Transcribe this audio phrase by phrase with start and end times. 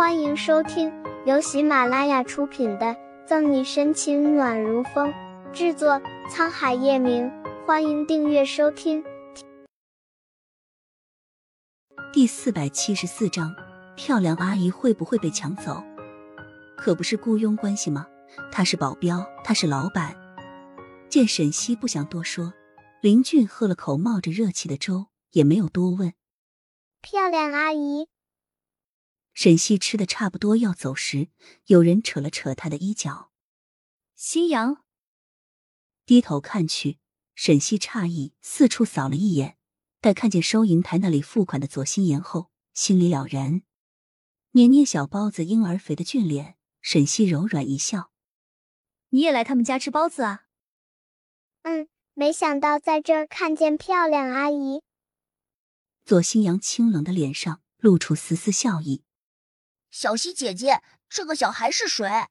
[0.00, 0.90] 欢迎收听
[1.26, 2.86] 由喜马拉雅出品的
[3.26, 5.12] 《赠你深情暖如风》，
[5.52, 7.30] 制作沧海夜明。
[7.66, 9.04] 欢迎订阅收听。
[12.14, 13.54] 第四百七十四章，
[13.94, 15.84] 漂亮阿姨会不会被抢走？
[16.78, 18.06] 可不是雇佣关系吗？
[18.50, 20.16] 他是保镖，他是老板。
[21.10, 22.54] 见沈西不想多说，
[23.02, 26.14] 林俊喝了口冒着热气的粥，也没有多问。
[27.02, 28.08] 漂亮阿姨。
[29.42, 31.30] 沈西吃的差不多要走时，
[31.64, 33.30] 有人扯了扯他的衣角。
[34.14, 34.84] 夕阳
[36.04, 36.98] 低头看去，
[37.34, 39.56] 沈西诧异，四处扫了一眼，
[39.98, 43.62] 待看见收银台那里付款的左心言后，心里了然。
[44.50, 48.10] 捏捏小包子婴儿肥的俊脸，沈西柔软一笑
[49.08, 50.44] ：“你也来他们家吃包子啊
[51.64, 54.82] ？”“嗯，没想到在这儿看见漂亮阿姨。”
[56.04, 59.02] 左新阳清冷的脸上露出丝丝笑意。
[59.90, 62.28] 小溪姐姐，这个小孩是谁？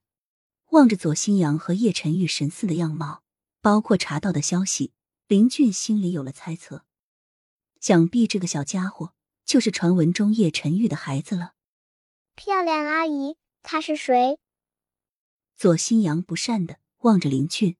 [0.69, 3.23] 望着左新阳和叶晨玉神似的样貌，
[3.61, 4.93] 包括查到的消息，
[5.27, 6.85] 林俊心里有了猜测。
[7.81, 9.13] 想必这个小家伙
[9.45, 11.53] 就是传闻中叶晨玉的孩子了。
[12.35, 14.37] 漂亮阿姨，他是谁？
[15.57, 17.75] 左新阳不善的望着林俊。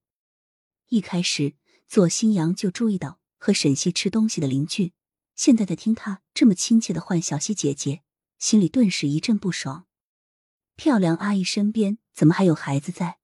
[0.88, 1.54] 一开始，
[1.88, 4.92] 左新阳就注意到和沈西吃东西的林俊，
[5.34, 8.02] 现在在听他这么亲切的唤小溪姐姐。
[8.40, 9.86] 心里顿时一阵不爽。
[10.74, 13.18] 漂亮阿姨身边怎么还有孩子在？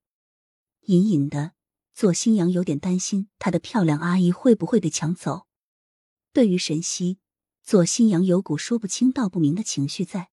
[0.82, 1.52] 隐隐的，
[1.94, 5.46] 左新阳有点担心他的漂亮阿姨会不会被抢走。
[6.34, 7.18] 对于沈西，
[7.62, 10.28] 左新阳有股说不清道不明的情绪在。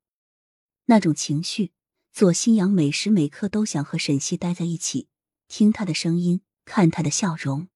[0.88, 1.72] 那种情绪，
[2.12, 5.08] 左新阳每时每刻都想和沈西待在一起，
[5.48, 7.70] 听他的声音，看他的笑容。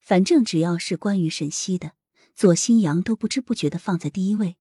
[0.00, 1.92] 反正只要是关于沈西的，
[2.34, 4.56] 左新阳都不知不觉的放在第一位。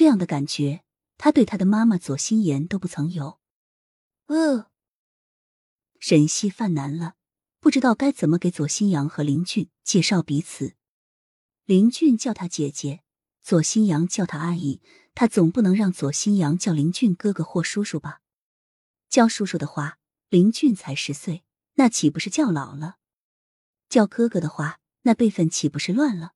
[0.00, 0.82] 这样的感觉，
[1.18, 3.38] 他对他的妈妈左心言都不曾有。
[4.28, 4.70] 呃，
[5.98, 7.16] 沈西犯难了，
[7.60, 10.74] 不知道该怎么给左新阳和林俊介绍彼此。
[11.66, 13.02] 林俊叫他姐姐，
[13.42, 14.80] 左新阳叫他阿姨，
[15.14, 18.22] 他总不能让左新阳叫林俊哥哥或叔叔吧？
[19.10, 19.98] 叫叔叔的话，
[20.30, 21.44] 林俊才十岁，
[21.74, 22.96] 那岂不是叫老了？
[23.90, 26.32] 叫哥哥的话，那辈分岂不是乱了？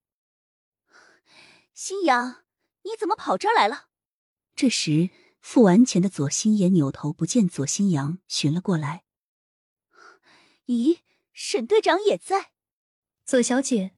[1.72, 2.44] 新阳。
[2.84, 3.89] 你怎么跑这儿来了？
[4.55, 9.05] 这时，付完钱的左心言扭头不见左心阳，寻了过来。
[10.67, 11.00] 咦，
[11.33, 12.53] 沈队长也在。
[13.25, 13.97] 左小姐。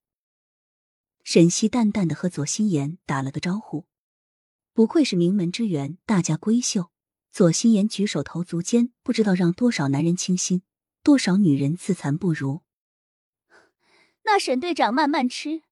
[1.22, 3.86] 沈西淡淡的和左心言打了个招呼。
[4.72, 6.90] 不愧是名门之缘，大家闺秀。
[7.32, 10.62] 左心言举手投足间，不知道让多少男人倾心，
[11.02, 12.62] 多少女人自惭不如。
[14.22, 15.62] 那沈队长慢慢吃，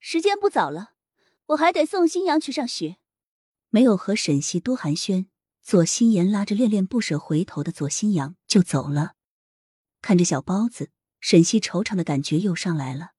[0.00, 0.94] 时间不早了。
[1.46, 2.96] 我还得送新阳去上学，
[3.70, 5.26] 没有和沈西多寒暄，
[5.62, 9.14] 左心言拉着恋恋不舍回头的左新阳就走了。
[10.00, 13.12] 看着小包子，沈西惆怅的感觉又上来了。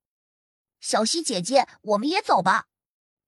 [0.80, 2.68] 小西姐姐，我们也走吧。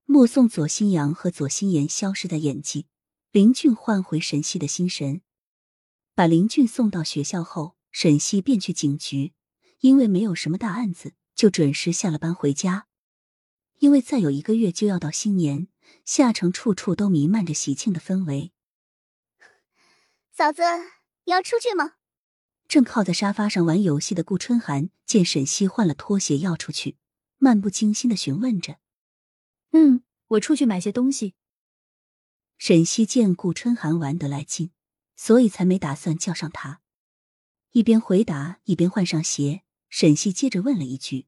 [0.05, 2.87] 目送左新阳和左心言消失在眼际，
[3.31, 5.21] 林俊唤回沈西的心神，
[6.13, 9.33] 把林俊送到学校后，沈西便去警局，
[9.79, 12.87] 因为没有什么大案子，就准时下了班回家。
[13.79, 15.67] 因为再有一个月就要到新年，
[16.03, 18.51] 夏城处处都弥漫着喜庆的氛围。
[20.31, 20.63] 嫂子，
[21.25, 21.93] 你要出去吗？
[22.67, 26.97] 正靠在沙发上玩游戏的顾春寒见沈西换了拖鞋要出去，
[27.37, 28.77] 漫不经心的询问着
[29.71, 31.35] ：“嗯，我出去买些东西。”
[32.57, 34.71] 沈西见顾春寒玩得来劲，
[35.15, 36.81] 所以才没打算叫上他。
[37.71, 41.27] 一边回答一边换上鞋，沈西接着问了一句。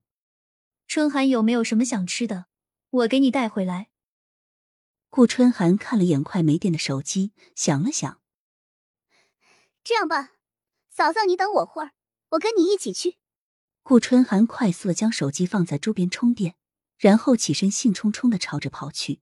[0.87, 2.45] 春寒有没有什么想吃的？
[2.89, 3.89] 我给你带回来。
[5.09, 8.21] 顾春寒看了眼快没电的手机，想了想，
[9.83, 10.31] 这样吧，
[10.89, 11.91] 嫂嫂你等我会儿，
[12.29, 13.17] 我跟你一起去。
[13.83, 16.55] 顾春寒快速的将手机放在桌边充电，
[16.97, 19.19] 然后起身兴冲冲的朝着跑去。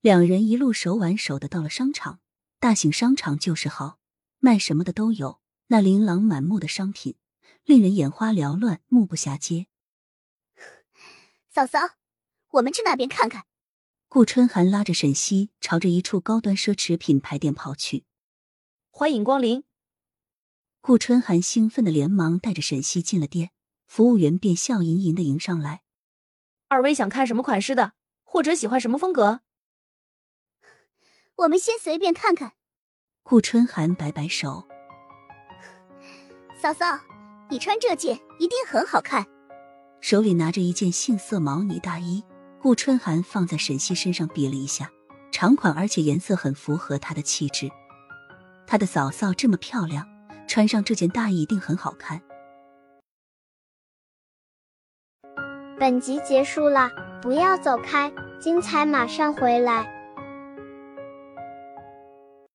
[0.00, 2.20] 两人一路手挽手的到了商场，
[2.58, 3.98] 大型商场就是好，
[4.38, 7.16] 卖什么的都有，那琳琅满目的商品
[7.64, 9.66] 令人眼花缭乱，目不暇接。
[11.52, 11.80] 嫂嫂，
[12.50, 13.46] 我们去那边看看。
[14.08, 18.04] 顾春寒拉着沈西朝着一处高端奢侈品牌店跑去。
[18.88, 19.64] 欢迎光临。
[20.80, 23.50] 顾春寒兴奋的连忙带着沈西进了店，
[23.88, 25.82] 服务员便笑盈盈的迎上来。
[26.68, 29.40] 二位想看什么款式的，或者喜欢什么风格？
[31.34, 32.52] 我们先随便看看。
[33.24, 34.68] 顾春寒摆摆手。
[36.62, 37.00] 嫂嫂，
[37.50, 39.26] 你穿这件一定很好看。
[40.00, 42.22] 手里拿着一件杏色毛呢大衣
[42.60, 44.90] 顾春寒放在沈西身上比了一下
[45.30, 47.70] 长款而且颜色很符合她的气质。
[48.66, 50.06] 她的嫂嫂这么漂亮
[50.48, 52.20] 穿上这件大衣一定很好看
[55.78, 56.90] 本集结束了
[57.22, 59.99] 不要走开精彩马上回来。